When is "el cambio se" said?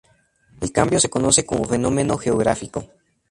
0.61-1.11